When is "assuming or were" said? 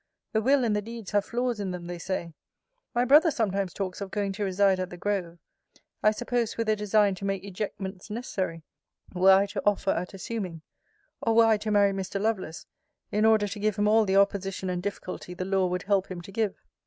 10.15-11.45